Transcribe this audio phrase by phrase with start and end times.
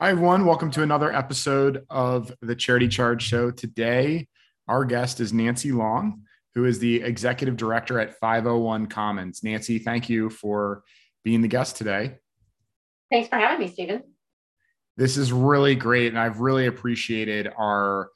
[0.00, 0.44] Hi, everyone.
[0.44, 3.52] Welcome to another episode of the Charity Charge Show.
[3.52, 4.26] Today,
[4.66, 6.22] our guest is Nancy Long,
[6.56, 9.44] who is the executive director at 501 Commons.
[9.44, 10.82] Nancy, thank you for
[11.22, 12.16] being the guest today.
[13.08, 14.02] Thanks for having me, Stephen.
[14.96, 18.10] This is really great, and I've really appreciated our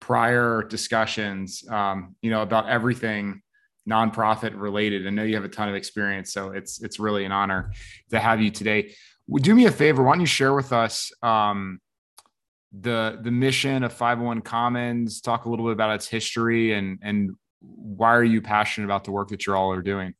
[0.00, 3.42] prior discussions, um, you know, about everything
[3.88, 5.06] nonprofit related.
[5.06, 7.72] I know you have a ton of experience, so it's it's really an honor
[8.10, 8.94] to have you today.
[9.30, 10.02] Do me a favor.
[10.02, 11.80] Why don't you share with us um,
[12.72, 15.20] the the mission of 501 Commons?
[15.20, 19.12] Talk a little bit about its history and and why are you passionate about the
[19.12, 20.14] work that you all are doing?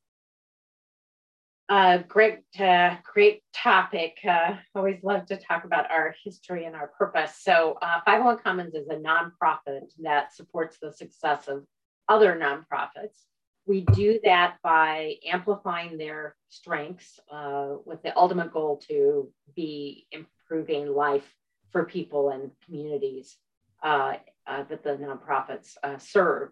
[1.68, 4.18] Uh, great, uh, great topic.
[4.28, 7.36] Uh, always love to talk about our history and our purpose.
[7.40, 11.64] So, uh, 501 Commons is a nonprofit that supports the success of
[12.08, 13.24] other nonprofits.
[13.66, 20.92] We do that by amplifying their strengths uh, with the ultimate goal to be improving
[20.92, 21.24] life
[21.70, 23.36] for people and communities
[23.82, 24.14] uh,
[24.46, 26.50] uh, that the nonprofits uh, serve.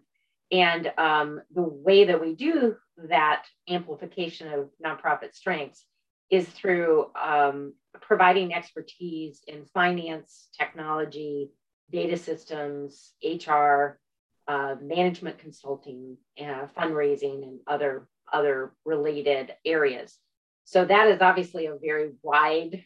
[0.51, 2.75] And um, the way that we do
[3.09, 5.85] that amplification of nonprofit strengths
[6.29, 11.51] is through um, providing expertise in finance, technology,
[11.91, 13.99] data systems, HR,
[14.47, 20.17] uh, management consulting, uh, fundraising, and other other related areas.
[20.63, 22.83] So that is obviously a very wide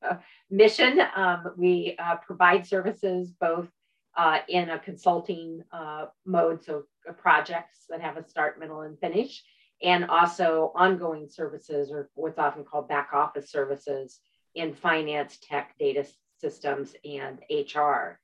[0.50, 1.00] mission.
[1.16, 3.68] Um, we uh, provide services both
[4.16, 6.84] uh, in a consulting uh, mode, so
[7.18, 9.42] projects that have a start, middle, and finish,
[9.82, 14.20] and also ongoing services or what's often called back office services
[14.54, 16.06] in finance, tech, data
[16.38, 18.18] systems, and HR.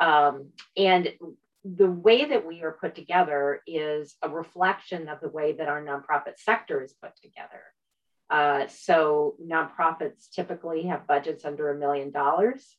[0.00, 1.12] Um, and
[1.64, 5.82] the way that we are put together is a reflection of the way that our
[5.82, 7.62] nonprofit sector is put together.
[8.28, 12.76] Uh, so nonprofits typically have budgets under a million dollars.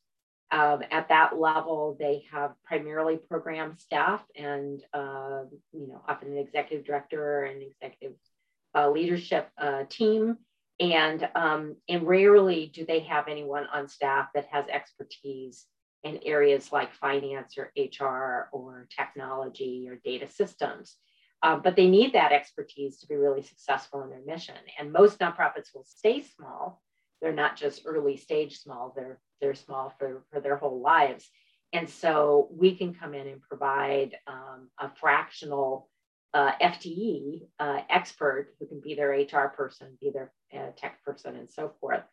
[0.51, 5.43] Um, at that level, they have primarily program staff and uh,
[5.73, 8.15] you know often an executive director and executive
[8.75, 10.37] uh, leadership uh, team,
[10.79, 15.65] and um, and rarely do they have anyone on staff that has expertise
[16.05, 20.97] in areas like finance or HR or technology or data systems.
[21.41, 24.55] Um, but they need that expertise to be really successful in their mission.
[24.79, 26.81] And most nonprofits will stay small.
[27.21, 31.27] They're not just early stage small, they're, they're small for, for their whole lives.
[31.73, 35.89] And so we can come in and provide um, a fractional
[36.33, 41.35] uh, FTE uh, expert who can be their HR person, be their uh, tech person,
[41.35, 42.03] and so forth.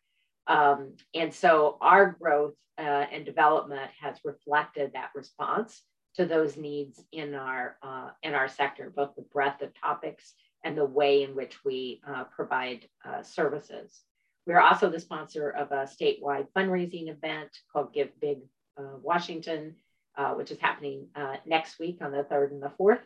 [0.47, 5.81] Um, and so our growth uh, and development has reflected that response
[6.15, 10.33] to those needs in our uh, in our sector, both the breadth of topics
[10.63, 14.01] and the way in which we uh, provide uh, services.
[14.45, 18.39] We're also the sponsor of a statewide fundraising event called Give Big
[18.77, 19.75] uh, Washington,
[20.17, 21.07] uh, which is happening
[21.45, 22.99] next week on the 3rd and the 4th.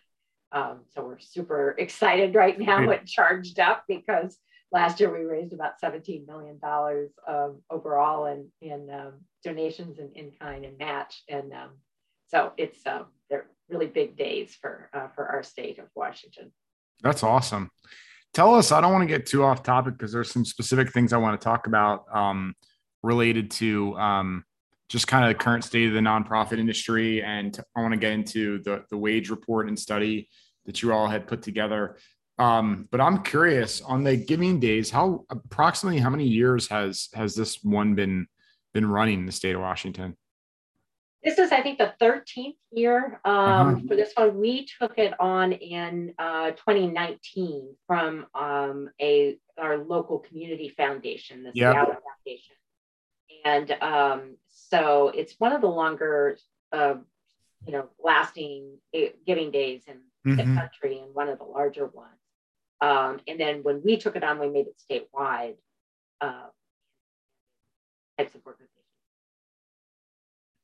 [0.51, 4.37] Um, so we're super excited right now and charged up because
[4.71, 6.59] last year we raised about $17 million
[7.27, 9.13] um, overall in, in um,
[9.43, 11.23] donations and in kind and match.
[11.29, 11.69] And um,
[12.27, 16.51] so it's uh, they're really big days for uh, for our state of Washington.
[17.01, 17.69] That's awesome.
[18.33, 21.13] Tell us, I don't want to get too off topic because there's some specific things
[21.13, 22.53] I want to talk about um,
[23.01, 24.43] related to um,
[24.89, 27.23] just kind of the current state of the nonprofit industry.
[27.23, 30.29] And I want to get into the, the wage report and study
[30.65, 31.97] that you all had put together.
[32.39, 37.35] Um, but I'm curious on the giving days, how approximately how many years has has
[37.35, 38.27] this one been
[38.73, 40.15] been running in the state of Washington?
[41.23, 43.79] This is, I think, the 13th year um, uh-huh.
[43.87, 44.37] for this one.
[44.37, 51.51] We took it on in uh, 2019 from um, a our local community foundation, the
[51.55, 51.73] yep.
[51.73, 52.55] Seattle Foundation,
[53.43, 56.37] and um, so it's one of the longer,
[56.71, 56.95] uh,
[57.65, 59.95] you know, lasting eh, giving days in
[60.31, 60.37] mm-hmm.
[60.37, 62.11] the country and one of the larger ones.
[62.81, 65.55] Um, and then when we took it on, we made it statewide.
[66.21, 66.47] Uh,
[68.17, 68.73] types of organizations.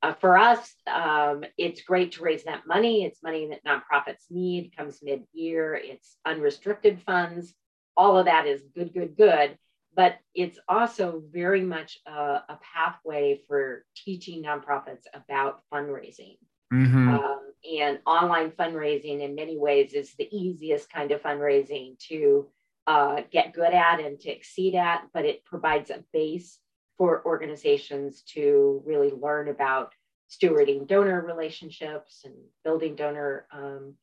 [0.01, 3.05] Uh, for us, um, it's great to raise that money.
[3.05, 7.53] It's money that nonprofits need, comes mid year, it's unrestricted funds.
[7.95, 9.57] All of that is good, good, good.
[9.95, 12.11] But it's also very much a,
[12.49, 16.37] a pathway for teaching nonprofits about fundraising.
[16.73, 17.09] Mm-hmm.
[17.09, 17.39] Um,
[17.81, 22.47] and online fundraising, in many ways, is the easiest kind of fundraising to
[22.87, 26.59] uh, get good at and to exceed at, but it provides a base
[26.97, 29.93] for organizations to really learn about
[30.29, 32.35] stewarding donor relationships and
[32.65, 33.95] building donor um,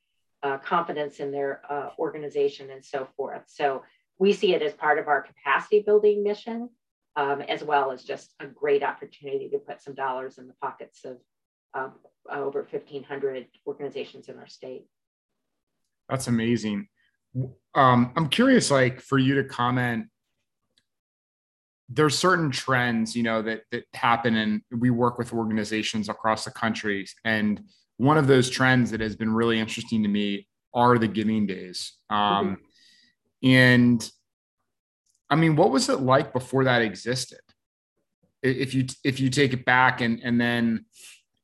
[0.42, 3.42] uh, confidence in their uh, organization and so forth.
[3.46, 3.82] So
[4.18, 6.70] we see it as part of our capacity building mission.
[7.16, 11.04] um, as well as just a great opportunity to put some dollars in the pockets
[11.04, 11.18] of
[11.74, 11.92] um,
[12.30, 14.86] over 1,500 organizations in our state.
[16.08, 16.88] That's amazing.
[17.74, 20.06] Um, I'm curious, like for you to comment.
[21.88, 26.50] There's certain trends, you know, that that happen, and we work with organizations across the
[26.50, 27.06] country.
[27.24, 27.62] And
[27.96, 31.92] one of those trends that has been really interesting to me are the giving days.
[32.08, 33.48] Um, mm-hmm.
[33.48, 34.10] And
[35.28, 37.40] I mean, what was it like before that existed?
[38.42, 40.86] If you if you take it back and and then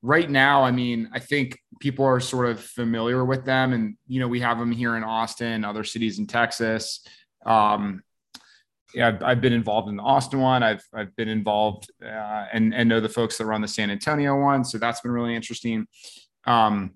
[0.07, 4.21] right now, I mean, I think people are sort of familiar with them, and you
[4.21, 7.05] know, we have them here in Austin, other cities in Texas.
[7.45, 8.03] Um,
[8.95, 10.63] yeah, I've, I've, been involved in the Austin one.
[10.63, 14.41] I've I've been involved uh, and and know the folks that run the San Antonio
[14.41, 15.89] one, so that's been really interesting.
[16.47, 16.93] Um,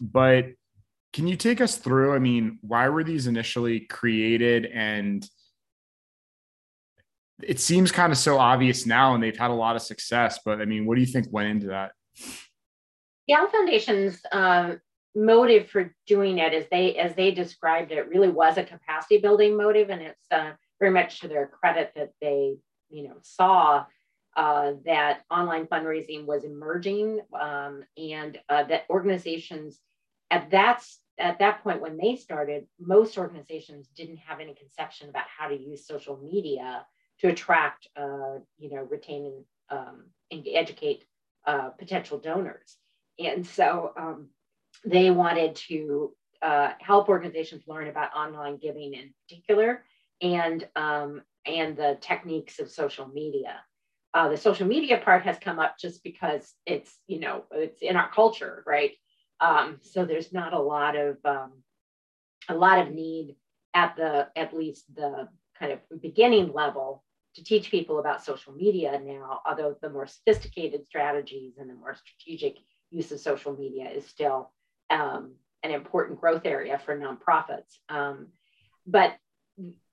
[0.00, 0.46] but
[1.12, 2.14] can you take us through?
[2.14, 5.28] I mean, why were these initially created and
[7.42, 10.60] it seems kind of so obvious now and they've had a lot of success but
[10.60, 11.92] i mean what do you think went into that?
[12.14, 14.80] The Seattle foundation's um,
[15.16, 19.56] motive for doing it as they as they described it really was a capacity building
[19.56, 22.56] motive and it's uh, very much to their credit that they
[22.90, 23.84] you know saw
[24.36, 29.80] uh, that online fundraising was emerging um, and uh, that organizations
[30.30, 30.84] at that
[31.18, 35.56] at that point when they started most organizations didn't have any conception about how to
[35.56, 36.84] use social media
[37.20, 41.04] to attract, uh, you know, retain and, um, educate
[41.46, 42.76] uh, potential donors.
[43.18, 44.28] And so um,
[44.84, 49.84] they wanted to uh, help organizations learn about online giving in particular
[50.20, 53.60] and, um, and the techniques of social media.
[54.12, 57.96] Uh, the social media part has come up just because it's, you know, it's in
[57.96, 58.92] our culture, right?
[59.40, 61.52] Um, so there's not a lot of, um,
[62.48, 63.36] a lot of need
[63.74, 65.28] at the, at least the
[65.58, 67.04] kind of beginning level
[67.36, 71.94] to teach people about social media now, although the more sophisticated strategies and the more
[71.94, 72.56] strategic
[72.90, 74.50] use of social media is still
[74.90, 77.76] um, an important growth area for nonprofits.
[77.88, 78.28] Um,
[78.86, 79.14] but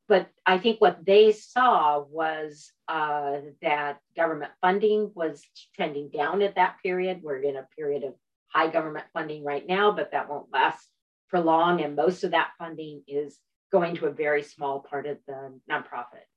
[0.08, 5.42] but I think what they saw was uh, that government funding was
[5.76, 7.22] trending down at that period.
[7.24, 8.14] We're in a period of
[8.48, 10.86] high government funding right now, but that won't last
[11.28, 11.82] for long.
[11.82, 13.40] And most of that funding is
[13.72, 16.28] going to a very small part of the nonprofit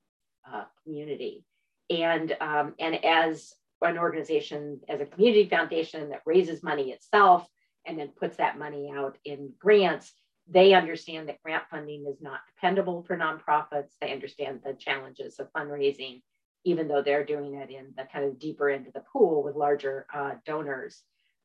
[0.53, 1.45] uh, community.
[1.91, 7.47] And, um, and as an organization, as a community foundation that raises money itself
[7.87, 10.13] and then puts that money out in grants,
[10.49, 13.91] they understand that grant funding is not dependable for nonprofits.
[14.01, 16.23] They understand the challenges of fundraising,
[16.65, 19.57] even though they're doing it in the kind of deeper end of the pool with
[19.57, 21.03] larger uh, donors.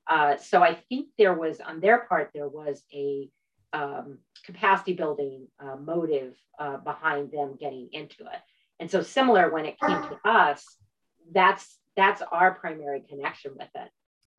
[0.08, 3.30] Uh, so I think there was, on their part, there was a
[3.74, 8.42] um, capacity building uh, motive uh, behind them getting into it.
[8.82, 10.66] And so similar when it came to us,
[11.32, 13.90] that's that's our primary connection with it.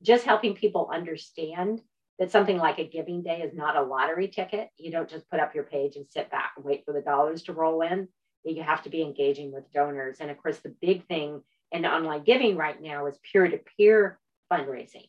[0.02, 1.80] Just helping people understand
[2.18, 4.68] that something like a giving day is not a lottery ticket.
[4.76, 7.44] You don't just put up your page and sit back and wait for the dollars
[7.44, 8.08] to roll in.
[8.44, 10.16] You have to be engaging with donors.
[10.18, 14.18] And of course, the big thing in online giving right now is peer-to-peer
[14.52, 15.08] fundraising.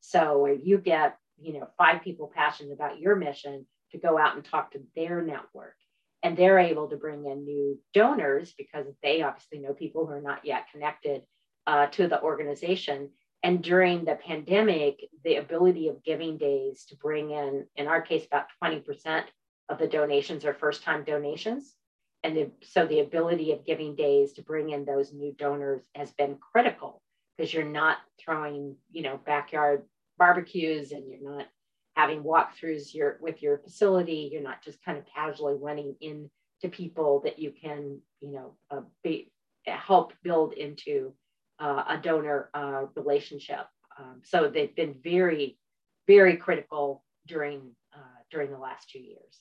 [0.00, 4.34] So where you get, you know, five people passionate about your mission to go out
[4.34, 5.76] and talk to their network
[6.22, 10.22] and they're able to bring in new donors because they obviously know people who are
[10.22, 11.22] not yet connected
[11.66, 13.10] uh, to the organization.
[13.42, 18.24] And during the pandemic, the ability of giving days to bring in, in our case,
[18.24, 19.24] about 20%
[19.68, 21.74] of the donations are first time donations.
[22.22, 26.12] And the, so the ability of giving days to bring in those new donors has
[26.12, 27.02] been critical
[27.36, 29.82] because you're not throwing, you know, backyard
[30.18, 31.46] barbecues and you're not
[31.94, 34.30] having walkthroughs your, with your facility.
[34.32, 36.30] You're not just kind of casually running in
[36.62, 39.30] to people that you can, you know, uh, be,
[39.66, 41.12] help build into
[41.58, 43.66] uh, a donor uh, relationship.
[43.98, 45.58] Um, so they've been very,
[46.06, 49.40] very critical during uh, during the last two years.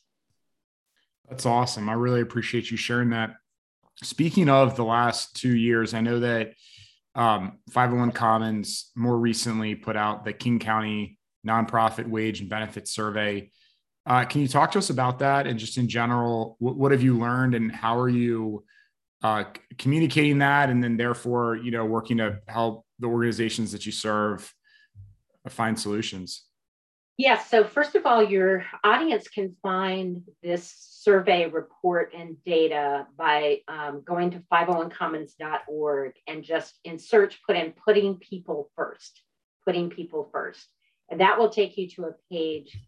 [1.30, 1.90] That's awesome.
[1.90, 3.32] I really appreciate you sharing that.
[4.04, 6.54] Speaking of the last two years, I know that
[7.16, 13.50] um, 501 Commons more recently put out the King County nonprofit wage and benefit survey.
[14.06, 17.04] Uh, can you talk to us about that and just in general, what, what have
[17.04, 18.64] you learned and how are you
[19.24, 19.44] uh,
[19.78, 24.52] communicating that and then therefore, you know, working to help the organizations that you serve
[25.50, 26.46] find solutions?
[27.18, 27.50] Yes.
[27.50, 34.02] So, first of all, your audience can find this survey report and data by um,
[34.04, 39.22] going to 501commons.org and just in search, put in putting people first,
[39.66, 40.68] putting people first.
[41.12, 42.80] And that will take you to a page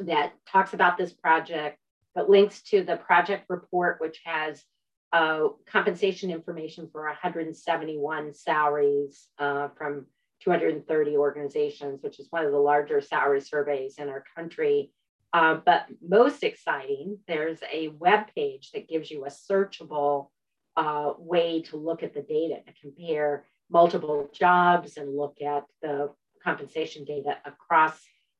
[0.00, 1.78] that talks about this project,
[2.14, 4.64] but links to the project report, which has
[5.12, 10.06] uh, compensation information for 171 salaries uh, from
[10.42, 14.90] 230 organizations, which is one of the larger salary surveys in our country.
[15.34, 20.28] Uh, but most exciting, there's a web page that gives you a searchable
[20.76, 26.10] uh, way to look at the data to compare multiple jobs and look at the
[26.44, 27.98] compensation data across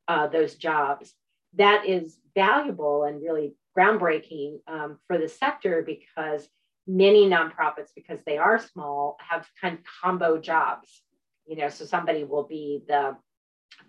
[0.09, 1.15] uh, those jobs.
[1.55, 6.49] That is valuable and really groundbreaking um, for the sector because
[6.87, 11.03] many nonprofits, because they are small, have kind of combo jobs.
[11.47, 13.17] You know, so somebody will be the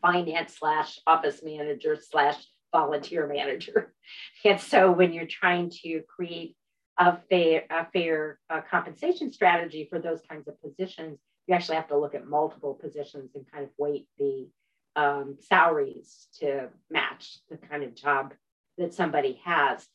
[0.01, 3.93] finance slash office manager slash volunteer manager.
[4.45, 6.57] And so when you're trying to create
[6.97, 11.89] a fair, a fair uh, compensation strategy for those kinds of positions, you actually have
[11.89, 14.47] to look at multiple positions and kind of weight the
[14.95, 18.33] um, salaries to match the kind of job
[18.77, 19.85] that somebody has.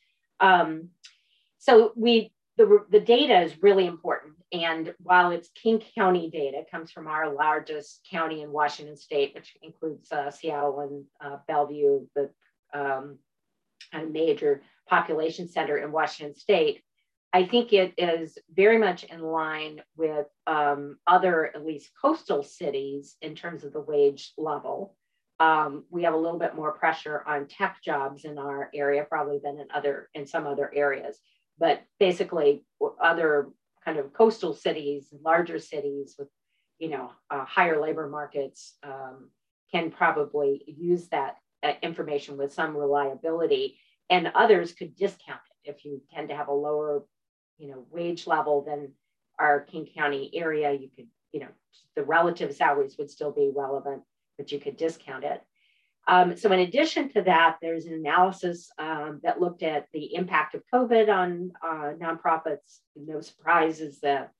[0.40, 0.90] Um,
[1.58, 4.34] so we the, the data is really important.
[4.52, 9.56] And while it's King County data, comes from our largest county in Washington State, which
[9.62, 12.30] includes uh, Seattle and uh, Bellevue, the
[12.74, 13.18] um,
[14.10, 16.82] major population center in Washington State.
[17.32, 23.16] I think it is very much in line with um, other, at least coastal cities,
[23.20, 24.96] in terms of the wage level.
[25.38, 29.40] Um, we have a little bit more pressure on tech jobs in our area, probably
[29.42, 31.18] than in other in some other areas.
[31.58, 32.64] But basically,
[33.00, 33.50] other
[33.84, 36.28] kind of coastal cities, larger cities with
[36.78, 39.30] you know uh, higher labor markets um,
[39.70, 45.84] can probably use that uh, information with some reliability, and others could discount it if
[45.84, 47.04] you tend to have a lower
[47.58, 48.92] you know, wage level than
[49.38, 51.48] our King County area, you could, you know,
[51.94, 54.02] the relative salaries would still be relevant,
[54.36, 55.42] but you could discount it.
[56.06, 60.54] Um, so in addition to that, there's an analysis um, that looked at the impact
[60.54, 62.78] of COVID on uh, nonprofits.
[62.96, 64.32] No surprises that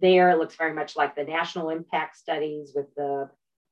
[0.00, 3.28] there it looks very much like the national impact studies with the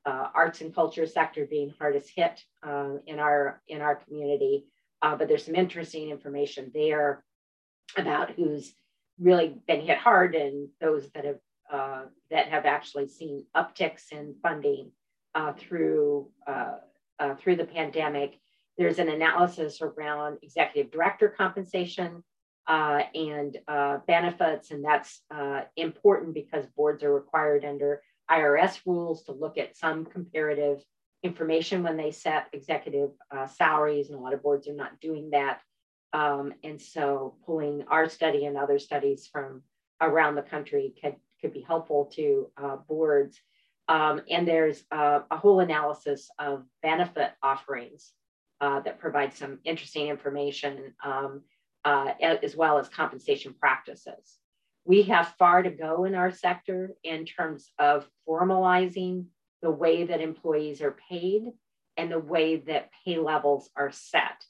[0.06, 4.66] uh, arts and culture sector being hardest hit uh, in our in our community.
[5.00, 7.22] Uh, but there's some interesting information there
[7.96, 8.74] about who's
[9.18, 11.38] really been hit hard and those that have
[11.72, 14.90] uh, that have actually seen upticks in funding
[15.34, 16.74] uh, through uh,
[17.18, 18.38] uh through the pandemic.
[18.76, 22.22] There's an analysis around executive director compensation
[22.66, 25.22] uh, and uh, benefits, and that's
[25.76, 30.82] important because boards are required under IRS rules to look at some comparative
[31.22, 33.10] information when they set executive
[33.54, 35.60] salaries, and a lot of boards are not doing that.
[36.14, 39.62] Um, and so pulling our study and other studies from
[40.00, 43.38] around the country could, could be helpful to uh, boards.
[43.88, 48.12] Um, and there's a whole analysis of benefit offerings
[48.60, 51.42] uh, that provides some interesting information um,
[51.84, 54.38] uh, as well as compensation practices.
[54.86, 59.26] We have far to go in our sector in terms of formalizing
[59.62, 61.42] the way that employees are paid
[61.96, 64.44] and the way that pay levels are set.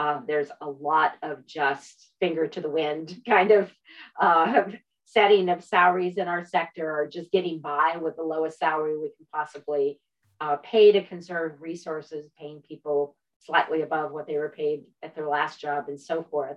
[0.00, 3.70] Uh, there's a lot of just finger to the wind kind of
[4.18, 4.62] uh,
[5.04, 9.10] setting of salaries in our sector or just getting by with the lowest salary we
[9.14, 10.00] can possibly
[10.40, 15.28] uh, pay to conserve resources, paying people slightly above what they were paid at their
[15.28, 16.56] last job and so forth.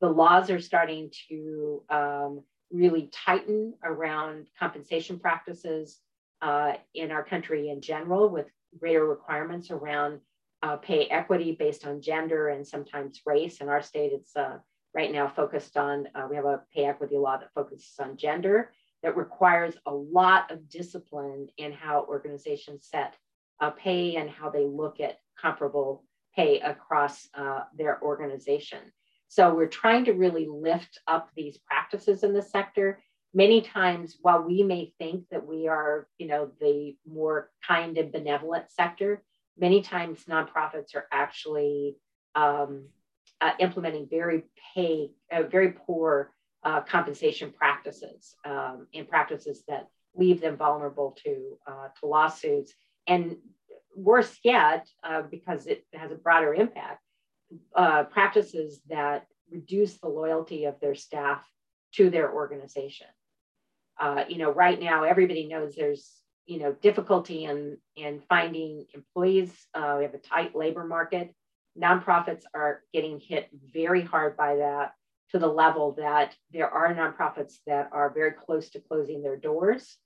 [0.00, 5.98] The laws are starting to um, really tighten around compensation practices
[6.42, 8.46] uh, in our country in general with
[8.78, 10.20] greater requirements around
[10.64, 13.56] uh, pay equity based on gender and sometimes race.
[13.62, 14.56] In our state, it's uh,
[14.94, 18.72] right now focused on, uh, we have a pay equity law that focuses on gender
[19.02, 23.14] that requires a lot of discipline in how organizations set
[23.78, 26.04] pay and how they look at comparable
[26.36, 28.80] pay across uh, their organization.
[29.28, 33.02] So we're trying to really lift up these practices in the sector.
[33.32, 38.12] Many times, while we may think that we are, you know, the more kind and
[38.12, 39.22] benevolent sector,
[39.58, 41.96] many times nonprofits are actually
[42.34, 42.86] um,
[43.40, 44.42] uh, implementing very
[44.74, 46.32] pay, uh, very poor
[46.62, 52.72] uh, compensation practices um, and practices that leave them vulnerable to uh, to lawsuits.
[53.06, 53.36] And
[53.94, 57.02] worse yet, uh, because it has a broader impact,
[57.76, 61.44] uh, practices that reduce the loyalty of their staff
[61.94, 63.06] to their organization.
[64.28, 69.50] you know, right now everybody knows there's you know, difficulty in, in finding employees.
[69.74, 71.34] Uh, we have a tight labor market.
[71.80, 74.92] Nonprofits are getting hit very hard by that
[75.30, 79.96] to the level that there are nonprofits that are very close to closing their doors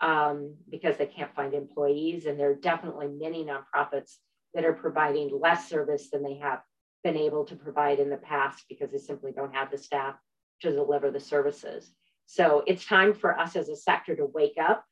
[0.00, 2.26] um, because they can't find employees.
[2.26, 4.16] And there are definitely many nonprofits
[4.52, 6.60] that are providing less service than they have
[7.02, 10.16] been able to provide in the past because they simply don't have the staff
[10.60, 11.90] to deliver the services.
[12.26, 14.84] So it's time for us as a sector to wake up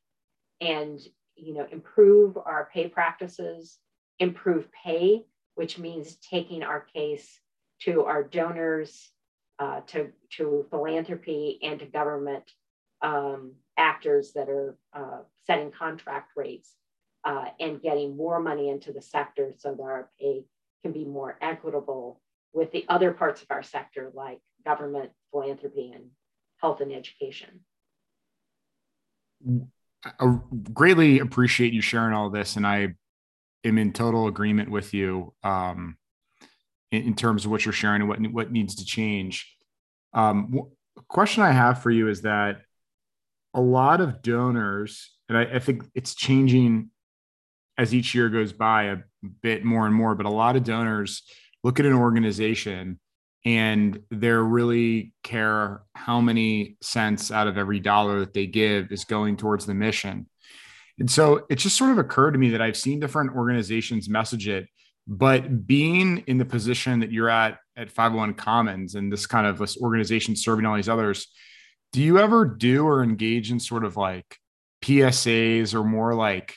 [0.63, 0.99] and
[1.35, 3.77] you know improve our pay practices,
[4.19, 5.23] improve pay,
[5.55, 7.39] which means taking our case
[7.81, 9.11] to our donors,
[9.59, 12.43] uh, to, to philanthropy and to government
[13.01, 16.73] um, actors that are uh, setting contract rates
[17.23, 20.43] uh, and getting more money into the sector so that our pay
[20.81, 22.21] can be more equitable
[22.53, 26.05] with the other parts of our sector like government, philanthropy, and
[26.57, 27.61] health and education.
[30.05, 30.37] I
[30.73, 32.95] greatly appreciate you sharing all this, and I
[33.63, 35.97] am in total agreement with you um,
[36.91, 39.55] in, in, terms of what you're sharing and what what needs to change.
[40.13, 40.63] Um,
[41.07, 42.61] question I have for you is that
[43.53, 46.89] a lot of donors, and I, I think it's changing
[47.77, 48.97] as each year goes by a
[49.41, 51.23] bit more and more, but a lot of donors
[51.63, 52.99] look at an organization
[53.45, 59.03] and they really care how many cents out of every dollar that they give is
[59.05, 60.27] going towards the mission.
[60.99, 64.47] And so it just sort of occurred to me that I've seen different organizations message
[64.47, 64.67] it,
[65.07, 69.57] but being in the position that you're at at 501 Commons and this kind of
[69.57, 71.27] this organization serving all these others,
[71.91, 74.37] do you ever do or engage in sort of like
[74.83, 76.55] PSAs or more like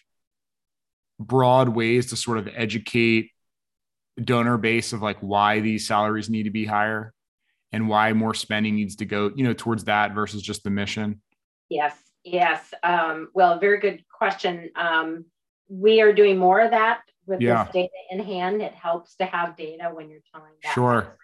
[1.18, 3.30] broad ways to sort of educate
[4.20, 7.12] donor base of like why these salaries need to be higher
[7.72, 11.20] and why more spending needs to go you know towards that versus just the mission?
[11.68, 11.96] Yes
[12.26, 12.74] yes.
[12.82, 14.70] Um, well very good question.
[14.76, 15.24] Um,
[15.68, 17.64] we are doing more of that with yeah.
[17.64, 18.60] this data in hand.
[18.60, 20.74] It helps to have data when you're telling that.
[20.74, 21.16] Sure.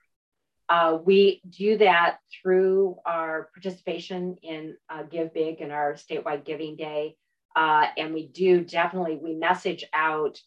[0.69, 6.77] Uh, we do that through our participation in uh, give big and our statewide giving
[6.77, 7.17] day.
[7.55, 10.41] Uh, and we do definitely we message out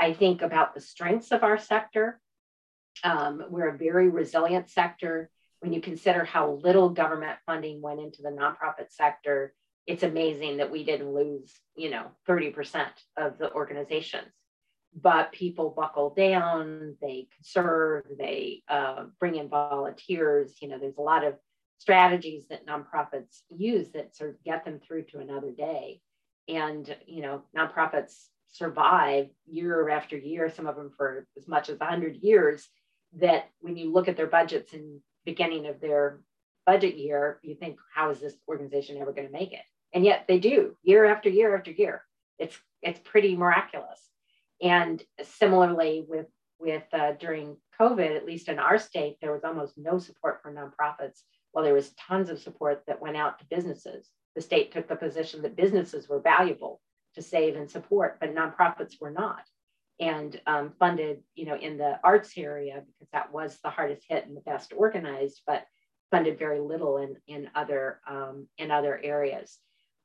[0.00, 2.18] I think about the strengths of our sector.
[3.04, 5.30] Um, we're a very resilient sector.
[5.60, 9.52] When you consider how little government funding went into the nonprofit sector,
[9.86, 12.86] it's amazing that we didn't lose, you know, 30%
[13.18, 14.32] of the organizations.
[14.98, 20.56] But people buckle down, they conserve, they uh, bring in volunteers.
[20.62, 21.34] You know, there's a lot of
[21.78, 26.00] strategies that nonprofits use that sort of get them through to another day.
[26.48, 28.14] And, you know, nonprofits
[28.52, 32.68] survive year after year, some of them for as much as 100 years,
[33.18, 36.20] that when you look at their budgets in beginning of their
[36.66, 39.64] budget year, you think, how is this organization ever going to make it?
[39.92, 42.04] And yet they do year after year after year.
[42.38, 44.00] It's it's pretty miraculous.
[44.62, 46.26] And similarly with
[46.58, 50.52] with uh, during COVID, at least in our state, there was almost no support for
[50.52, 51.20] nonprofits,
[51.52, 54.08] while there was tons of support that went out to businesses.
[54.36, 56.80] The state took the position that businesses were valuable
[57.14, 59.42] to save and support, but nonprofits were not.
[59.98, 64.26] And um, funded, you know, in the arts area because that was the hardest hit
[64.26, 65.66] and the best organized, but
[66.10, 69.58] funded very little in in other um, in other areas.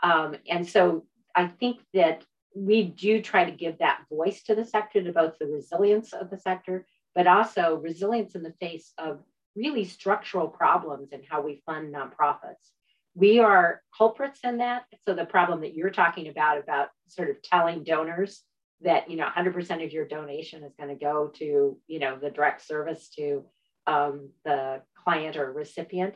[0.04, 4.66] Um, and so I think that we do try to give that voice to the
[4.66, 9.22] sector, to both the resilience of the sector, but also resilience in the face of
[9.56, 12.72] really structural problems in how we fund nonprofits
[13.16, 14.84] we are culprits in that.
[15.06, 18.42] So the problem that you're talking about, about sort of telling donors
[18.82, 22.30] that, you know, 100% of your donation is going to go to, you know, the
[22.30, 23.46] direct service to
[23.88, 26.16] um, the client or recipient,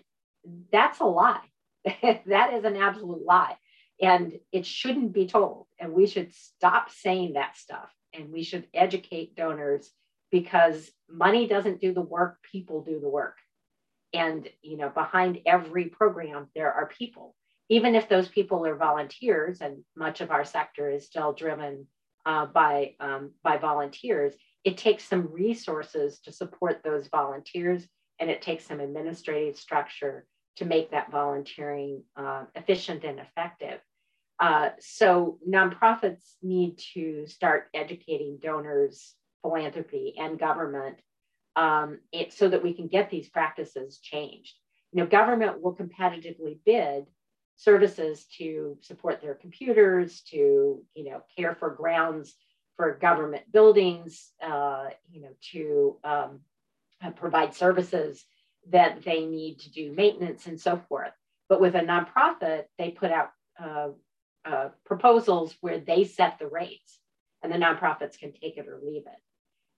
[0.71, 1.45] that's a lie.
[1.85, 3.55] that is an absolute lie.
[4.01, 5.67] And it shouldn't be told.
[5.79, 7.89] And we should stop saying that stuff.
[8.13, 9.89] And we should educate donors
[10.31, 13.35] because money doesn't do the work, people do the work
[14.13, 17.35] and you know behind every program there are people.
[17.69, 21.85] Even if those people are volunteers and much of our sector is still driven
[22.25, 27.87] uh, by um, by volunteers it takes some resources to support those volunteers
[28.19, 30.25] and it takes some administrative structure
[30.57, 33.79] to make that volunteering uh, efficient and effective.
[34.39, 40.97] Uh, so nonprofits need to start educating donors philanthropy and government
[41.55, 44.53] um, it, so that we can get these practices changed.
[44.91, 47.05] You know, government will competitively bid
[47.55, 52.35] services to support their computers, to you know, care for grounds
[52.79, 56.39] for government buildings, uh, you know, to um,
[57.03, 58.23] uh, provide services
[58.69, 61.11] that they need to do maintenance and so forth.
[61.49, 63.31] But with a nonprofit, they put out
[63.61, 63.89] uh,
[64.45, 66.99] uh, proposals where they set the rates,
[67.43, 69.21] and the nonprofits can take it or leave it.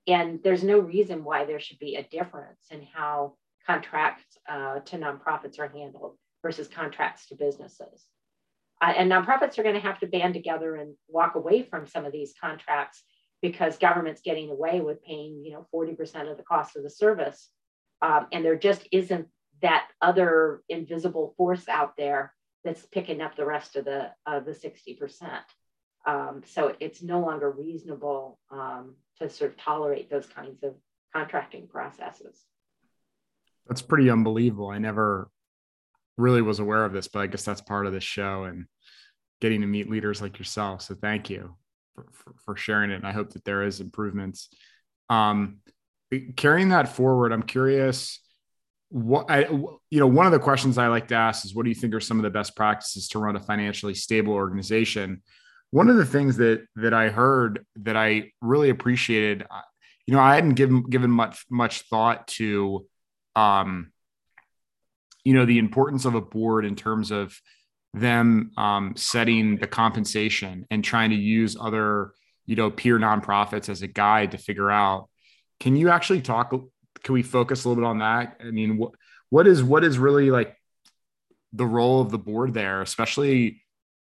[0.08, 3.36] And there's no reason why there should be a difference in how
[3.68, 8.06] contracts uh, to nonprofits are handled versus contracts to businesses.
[8.82, 12.06] Uh, and nonprofits are going to have to band together and walk away from some
[12.06, 13.04] of these contracts
[13.42, 17.50] because government's getting away with paying, you know, 40% of the cost of the service.
[18.02, 19.28] Um, and there just isn't
[19.62, 22.34] that other invisible force out there
[22.64, 25.22] that's picking up the rest of the uh, the 60%.
[26.06, 30.74] Um, so it's no longer reasonable um, to sort of tolerate those kinds of
[31.14, 32.44] contracting processes.
[33.68, 34.70] That's pretty unbelievable.
[34.70, 35.30] I never
[36.18, 38.66] really was aware of this, but I guess that's part of the show and
[39.40, 40.82] getting to meet leaders like yourself.
[40.82, 41.56] So thank you
[41.96, 42.96] for, for, for sharing it.
[42.96, 44.50] And I hope that there is improvements.
[45.10, 45.60] Um,
[46.36, 48.20] carrying that forward, I'm curious
[48.90, 51.70] what I, you know, one of the questions I like to ask is what do
[51.70, 55.24] you think are some of the best practices to run a financially stable organization?
[55.72, 59.62] One of the things that that I heard that I really appreciated, uh,
[60.06, 62.86] you know, I hadn't given given much much thought to
[63.36, 63.92] um
[65.24, 67.40] you know the importance of a board in terms of
[67.94, 72.12] them um, setting the compensation and trying to use other
[72.46, 75.10] you know peer nonprofits as a guide to figure out.
[75.60, 76.52] Can you actually talk
[77.04, 78.38] can we focus a little bit on that?
[78.46, 78.92] I mean what
[79.30, 80.56] what is what is really like
[81.54, 83.61] the role of the board there especially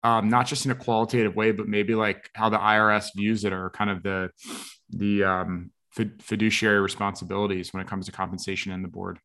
[0.06, 3.54] um, not just in a qualitative way but maybe like how the irs views it
[3.54, 4.30] or kind of the
[4.90, 5.72] the um,
[6.20, 9.20] fiduciary responsibilities when it comes to compensation in the board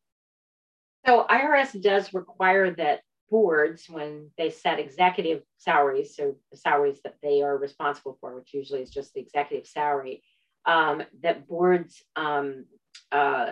[1.05, 7.15] so IRS does require that boards, when they set executive salaries, so the salaries that
[7.23, 10.21] they are responsible for, which usually is just the executive salary,
[10.65, 12.65] um, that boards um,
[13.11, 13.51] uh,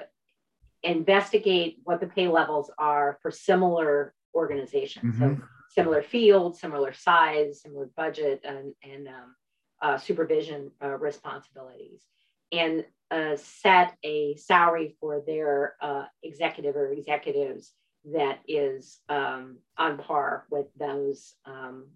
[0.84, 5.16] investigate what the pay levels are for similar organizations.
[5.16, 5.36] Mm-hmm.
[5.36, 9.36] So similar field, similar size, similar budget, and, and um,
[9.82, 12.04] uh, supervision uh, responsibilities
[12.52, 17.74] and uh, set a salary for their uh, executive or executives
[18.14, 21.88] that is um, on par with those um,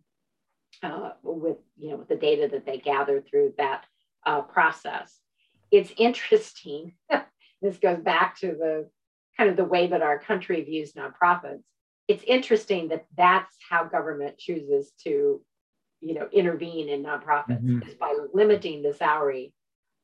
[0.81, 3.85] uh, with you know with the data that they gather through that
[4.25, 5.19] uh, process.
[5.71, 6.93] It's interesting.
[7.61, 8.89] this goes back to the
[9.37, 11.63] kind of the way that our country views nonprofits.
[12.07, 15.41] It's interesting that that's how government chooses to
[16.01, 17.87] you know intervene in nonprofits mm-hmm.
[17.87, 19.53] is by limiting the salary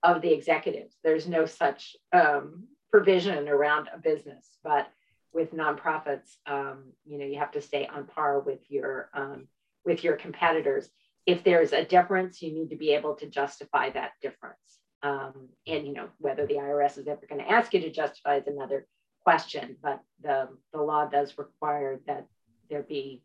[0.04, 0.96] of the executives.
[1.04, 4.88] There's no such um, provision around a business, but
[5.34, 9.48] with nonprofits, um, you know, you have to stay on par with your um,
[9.86, 10.90] with your competitors.
[11.26, 14.56] If there's a difference, you need to be able to justify that difference.
[15.02, 18.38] Um, and you know whether the IRS is ever going to ask you to justify
[18.38, 18.86] is another
[19.30, 19.78] question.
[19.82, 22.26] But the the law does require that
[22.70, 23.22] there be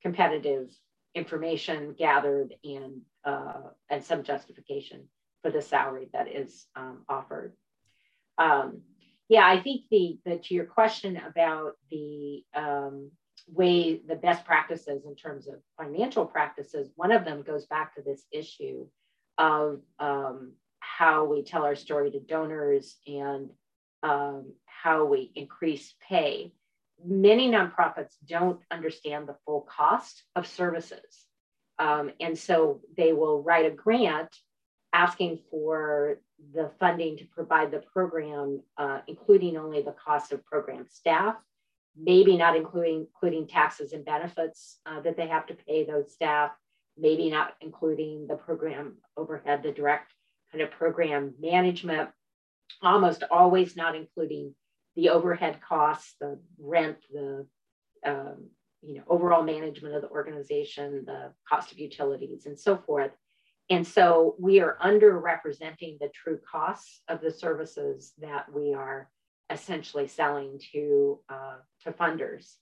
[0.00, 0.70] competitive
[1.14, 5.08] information gathered and uh, and some justification
[5.42, 7.52] for the salary that is um, offered.
[8.38, 8.82] Um,
[9.28, 13.10] yeah, I think the, the to your question about the um,
[13.48, 18.02] way the best practices in terms of financial practices, one of them goes back to
[18.02, 18.86] this issue
[19.36, 23.50] of um, how we tell our story to donors and
[24.02, 26.52] um, how we increase pay.
[27.04, 31.24] Many nonprofits don't understand the full cost of services.
[31.78, 34.34] Um, and so they will write a grant
[34.92, 36.20] asking for
[36.54, 41.36] the funding to provide the program, uh, including only the cost of program staff,
[41.96, 46.50] maybe not including including taxes and benefits uh, that they have to pay those staff,
[46.98, 50.12] maybe not including the program overhead, the direct
[50.52, 52.10] kind of program management,
[52.82, 54.54] almost always not including
[54.96, 57.46] the overhead costs, the rent, the
[58.04, 58.48] um,
[58.82, 63.12] you know overall management of the organization, the cost of utilities, and so forth.
[63.70, 69.08] And so we are underrepresenting the true costs of the services that we are
[69.48, 72.56] essentially selling to, uh, to funders.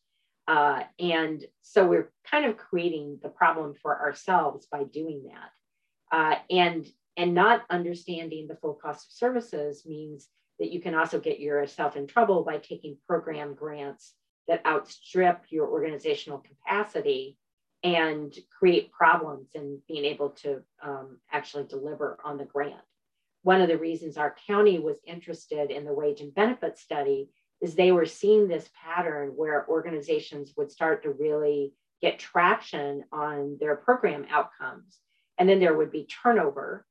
[0.46, 6.16] Uh, and so we're kind of creating the problem for ourselves by doing that.
[6.16, 6.86] Uh, and,
[7.18, 10.28] and not understanding the full cost of services means
[10.58, 14.14] that you can also get yourself in trouble by taking program grants
[14.46, 17.36] that outstrip your organizational capacity
[17.82, 22.80] and create problems in being able to um, actually deliver on the grant.
[23.42, 27.74] One of the reasons our county was interested in the wage and benefit study is
[27.74, 33.76] they were seeing this pattern where organizations would start to really get traction on their
[33.76, 34.98] program outcomes.
[35.36, 36.84] And then there would be turnover,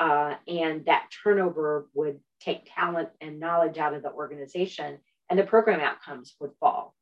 [0.00, 5.44] uh, and that turnover would take talent and knowledge out of the organization, and the
[5.44, 6.94] program outcomes would fall.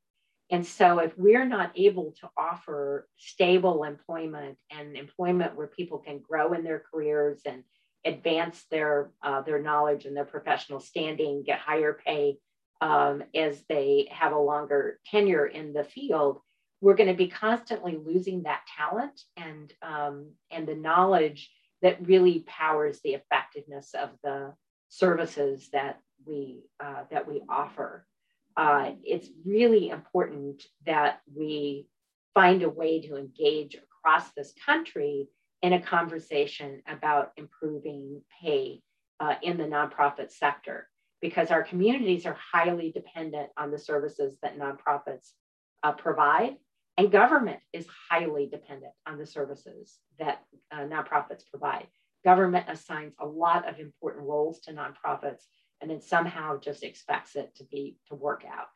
[0.51, 6.19] And so, if we're not able to offer stable employment and employment where people can
[6.19, 7.63] grow in their careers and
[8.05, 12.39] advance their uh, their knowledge and their professional standing, get higher pay
[12.81, 16.41] um, as they have a longer tenure in the field,
[16.81, 21.51] we're going to be constantly losing that talent and um, and the knowledge
[21.83, 24.55] that really powers the effectiveness of the
[24.89, 28.07] services that we uh, that we offer.
[28.57, 31.87] uh, it's really important that we
[32.35, 35.29] find a way to engage across this country
[35.63, 38.81] in a conversation about improving pay
[39.21, 40.89] uh, in the nonprofit sector
[41.21, 45.31] because our communities are highly dependent on the services that nonprofits
[45.83, 46.57] uh, provide
[46.99, 51.87] and government is highly dependent on the services that uh, nonprofits provide.
[52.25, 55.45] Government assigns a lot of important roles to nonprofits
[55.81, 58.67] and then somehow just expects it to be to work out.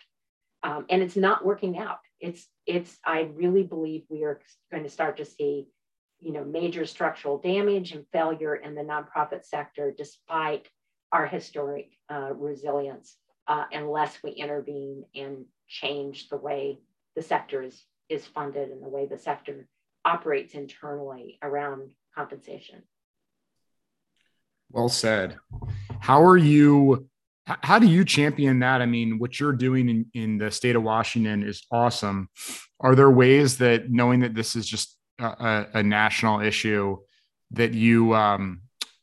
[0.62, 1.98] Um, and it's not working out.
[2.20, 5.66] It's it's i really believe we are going to start to see
[6.20, 10.68] you know major structural damage and failure in the nonprofit sector despite
[11.10, 13.16] our historic uh, resilience
[13.48, 16.78] uh, unless we intervene and change the way
[17.16, 17.82] the sector is
[18.12, 19.66] is funded and the way the sector
[20.04, 22.82] operates internally around compensation
[24.72, 25.38] well said.
[26.00, 27.08] How are you?
[27.46, 28.80] How do you champion that?
[28.80, 32.28] I mean, what you're doing in, in the state of Washington is awesome.
[32.80, 36.98] Are there ways that knowing that this is just a, a national issue
[37.50, 38.62] that you um,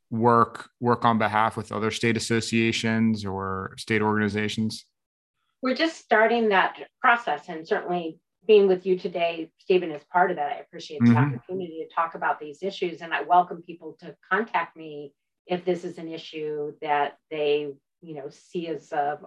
[0.09, 4.85] work work on behalf with other state associations or state organizations?
[5.61, 10.37] We're just starting that process, and certainly being with you today, Stephen, is part of
[10.37, 10.51] that.
[10.51, 11.35] I appreciate the mm-hmm.
[11.35, 15.13] opportunity to talk about these issues, and I welcome people to contact me
[15.45, 19.19] if this is an issue that they, you know, see as a,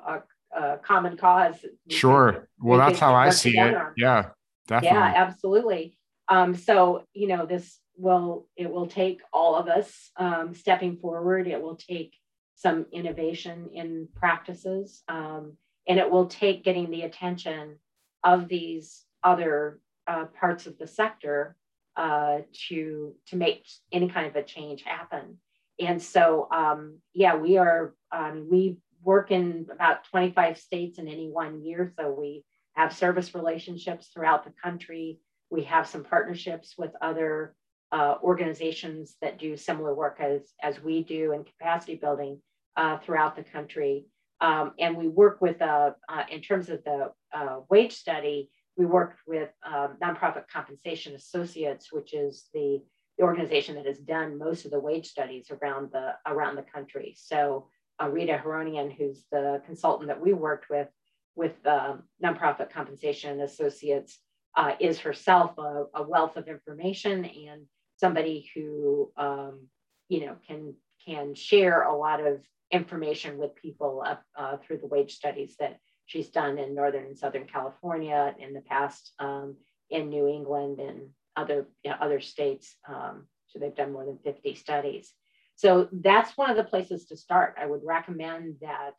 [0.53, 1.55] a, a common cause.
[1.89, 2.49] Sure.
[2.59, 3.77] well, that's how I see it.
[3.97, 4.31] Yeah,
[4.67, 4.99] definitely.
[4.99, 5.97] Yeah, absolutely.
[6.29, 11.47] Um, so, you know, this will, it will take all of us um, stepping forward.
[11.47, 12.17] It will take
[12.57, 15.05] some innovation in practices.
[15.07, 15.57] Um,
[15.87, 17.79] and it will take getting the attention
[18.25, 21.57] of these other uh, parts of the sector
[21.97, 25.39] uh, to to make any kind of a change happen.
[25.79, 31.29] And so um, yeah we are um, we work in about 25 states in any
[31.29, 35.19] one year so we have service relationships throughout the country.
[35.51, 37.55] We have some partnerships with other
[37.91, 42.41] uh, organizations that do similar work as, as we do in capacity building
[42.77, 44.07] uh, throughout the country.
[44.41, 48.51] Um, and we work with uh, uh in terms of the uh, wage study
[48.83, 52.83] we worked with um, nonprofit compensation associates which is the
[53.19, 57.15] the organization that has done most of the wage studies around the around the country.
[57.17, 57.69] So
[58.03, 60.89] uh, Rita Haronian, who's the consultant that we worked with
[61.35, 64.19] with um, nonprofit compensation associates,
[64.57, 67.63] uh, is herself a, a, wealth of information and
[67.97, 69.67] somebody who um,
[70.09, 70.75] you know can
[71.07, 72.41] can share a lot of
[72.71, 74.05] information with people
[74.37, 78.61] uh, through the wage studies that she's done in northern and southern California in the
[78.61, 79.57] past, um,
[79.91, 82.77] in New England and other you know, other states.
[82.89, 85.13] Um, so they've done more than 50 studies.
[85.57, 87.57] So that's one of the places to start.
[87.61, 88.93] I would recommend that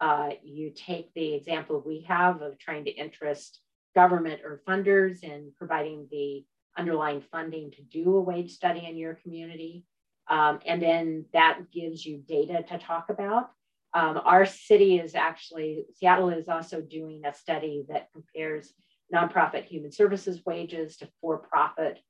[0.00, 3.60] uh, you take the example we have of trying to interest
[3.94, 6.44] government or funders in providing the
[6.76, 9.84] underlying funding to do a wage study in your community.
[10.28, 13.50] Um, and then that gives you data to talk about.
[13.94, 18.72] Um, our city is actually, Seattle is also doing a study that compares
[19.14, 22.00] nonprofit human services wages to for-profit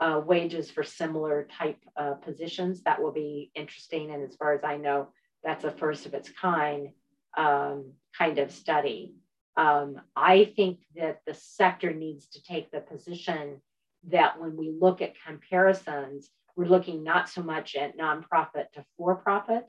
[0.00, 2.82] uh, wages for similar type uh, positions.
[2.82, 4.10] That will be interesting.
[4.10, 5.08] And as far as I know,
[5.44, 6.88] that's a first of its kind
[7.36, 9.14] um, kind of study.
[9.56, 13.60] Um, I think that the sector needs to take the position
[14.08, 19.16] that when we look at comparisons, we're looking not so much at nonprofit to for
[19.16, 19.64] profit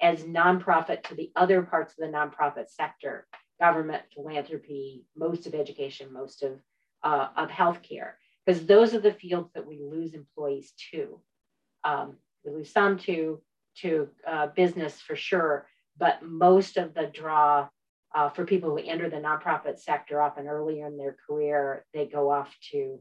[0.00, 3.26] as nonprofit to the other parts of the nonprofit sector
[3.60, 6.52] government, philanthropy, most of education, most of,
[7.02, 8.12] uh, of healthcare,
[8.46, 11.20] because those are the fields that we lose employees to.
[11.84, 13.40] Um, we lose some to,
[13.78, 15.66] to uh, business for sure,
[15.98, 17.68] but most of the draw
[18.14, 22.30] uh, for people who enter the nonprofit sector often earlier in their career, they go
[22.30, 23.00] off to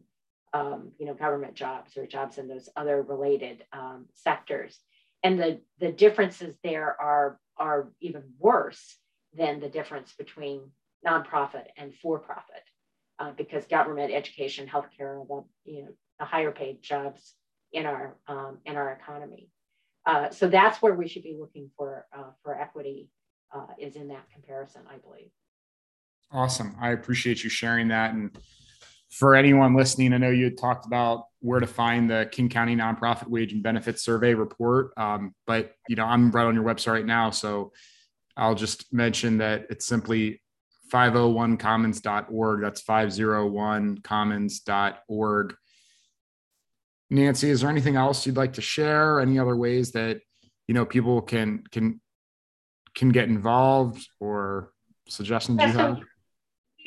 [0.53, 4.79] um, you know, government jobs or jobs in those other related um, sectors.
[5.23, 8.97] And the, the differences there are, are even worse
[9.35, 10.61] than the difference between
[11.05, 12.63] nonprofit and for-profit,
[13.19, 17.35] uh, because government, education, healthcare are the you know the higher paid jobs
[17.71, 19.49] in our um, in our economy.
[20.05, 23.09] Uh, so that's where we should be looking for uh, for equity
[23.53, 25.29] uh, is in that comparison, I believe.
[26.31, 26.75] Awesome.
[26.79, 28.13] I appreciate you sharing that.
[28.13, 28.37] And
[29.09, 32.75] for anyone listening, I know you had talked about where to find the King County
[32.75, 36.93] Nonprofit Wage and Benefits Survey report, um, but you know I'm right on your website
[36.93, 37.71] right now, so
[38.35, 40.41] I'll just mention that it's simply
[40.91, 42.61] 501commons.org.
[42.61, 45.55] That's 501commons.org.
[47.09, 49.21] Nancy, is there anything else you'd like to share?
[49.21, 50.19] Any other ways that
[50.67, 52.01] you know people can can
[52.93, 54.73] can get involved or
[55.07, 55.99] suggestions yeah, you have?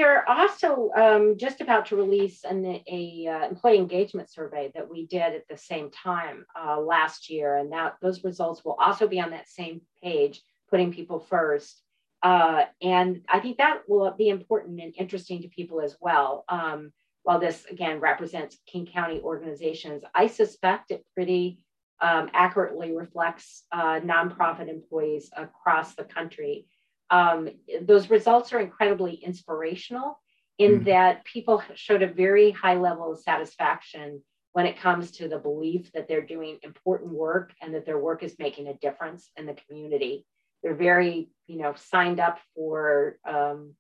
[0.01, 5.07] We're also um, just about to release an a, uh, employee engagement survey that we
[5.07, 9.21] did at the same time uh, last year, and that those results will also be
[9.21, 11.83] on that same page, putting people first.
[12.23, 16.45] Uh, and I think that will be important and interesting to people as well.
[16.49, 21.61] Um, while this again represents King County organizations, I suspect it pretty
[22.01, 26.67] um, accurately reflects uh, nonprofit employees across the country.
[27.11, 27.49] Um,
[27.83, 30.21] those results are incredibly inspirational
[30.59, 30.85] in mm.
[30.85, 35.93] that people showed a very high level of satisfaction when it comes to the belief
[35.93, 39.57] that they're doing important work and that their work is making a difference in the
[39.67, 40.25] community.
[40.63, 43.75] They're very, you know, signed up for um,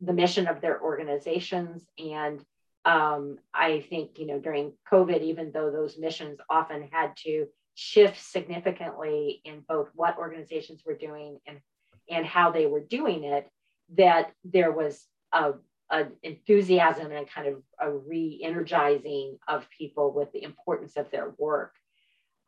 [0.00, 1.84] the mission of their organizations.
[1.98, 2.44] And
[2.84, 8.20] um, I think, you know, during COVID, even though those missions often had to shift
[8.20, 11.60] significantly in both what organizations were doing and
[12.10, 13.48] and how they were doing it,
[13.96, 15.52] that there was a,
[15.90, 21.74] a enthusiasm and kind of a re-energizing of people with the importance of their work.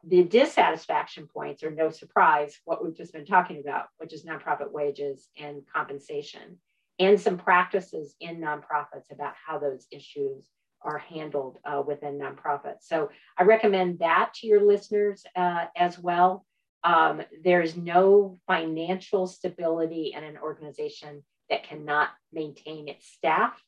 [0.05, 4.71] The dissatisfaction points are no surprise what we've just been talking about, which is nonprofit
[4.71, 6.59] wages and compensation,
[6.99, 10.49] and some practices in nonprofits about how those issues
[10.83, 12.83] are handled uh, within nonprofits.
[12.83, 16.47] So I recommend that to your listeners uh, as well.
[16.85, 23.61] Um, there's no financial stability in an organization that cannot maintain its staff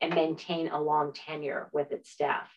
[0.00, 2.48] and maintain a long tenure with its staff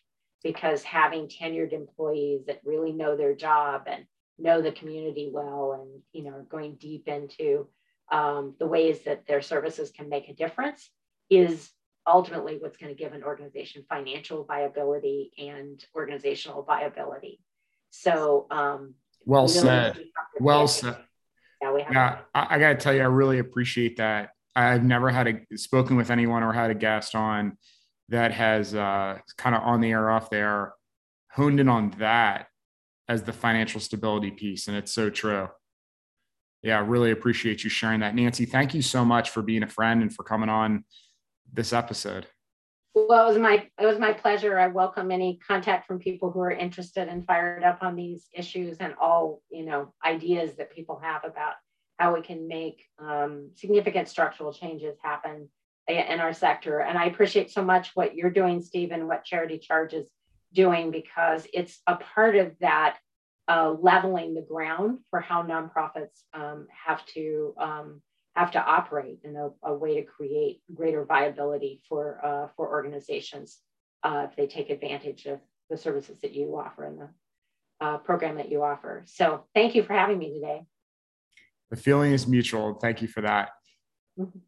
[0.44, 4.06] because having tenured employees that really know their job and
[4.40, 7.68] know the community well and you know going deep into
[8.12, 10.90] um, the ways that their services can make a difference
[11.30, 11.70] is
[12.06, 17.42] ultimately what's going to give an organization financial viability and organizational viability.
[17.90, 18.94] So, um,
[19.28, 20.00] well said.
[20.40, 20.98] Well said.
[21.62, 24.30] Yeah, we have yeah I, I got to tell you, I really appreciate that.
[24.56, 27.58] I've never had a spoken with anyone or had a guest on
[28.10, 30.74] that has uh, kind of on the air, off there,
[31.32, 32.48] honed in on that
[33.10, 35.50] as the financial stability piece, and it's so true.
[36.64, 38.46] Yeah, I really appreciate you sharing that, Nancy.
[38.46, 40.86] Thank you so much for being a friend and for coming on
[41.54, 42.28] this episode.
[43.06, 44.58] Well, it was my it was my pleasure.
[44.58, 48.78] I welcome any contact from people who are interested and fired up on these issues
[48.80, 51.54] and all you know ideas that people have about
[52.00, 55.48] how we can make um, significant structural changes happen
[55.88, 56.80] in our sector.
[56.80, 60.08] And I appreciate so much what you're doing, Stephen, what Charity Charge is
[60.52, 62.98] doing because it's a part of that
[63.48, 68.02] uh, leveling the ground for how nonprofits um, have to um,
[68.38, 73.58] have to operate in a, a way to create greater viability for, uh, for organizations
[74.04, 77.10] uh, if they take advantage of the services that you offer and the
[77.82, 79.04] uh, program that you offer.
[79.08, 80.62] So thank you for having me today.
[81.72, 82.76] The feeling is mutual.
[82.76, 83.50] Thank you for that.
[84.20, 84.40] Mm-hmm.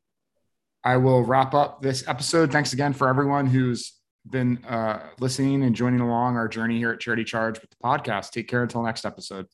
[0.83, 2.51] I will wrap up this episode.
[2.51, 3.93] Thanks again for everyone who's
[4.29, 8.31] been uh, listening and joining along our journey here at Charity Charge with the podcast.
[8.31, 9.47] Take care until next episode.